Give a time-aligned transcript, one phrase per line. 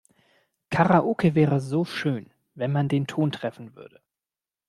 [0.71, 4.01] Karaoke wäre so schön, wenn man den Ton treffen würde.